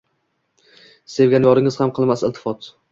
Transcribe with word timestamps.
Sevgan 1.17 1.47
yoringiz 1.51 1.81
ham 1.85 1.97
qilmas 2.01 2.29
iltifot. 2.31 2.77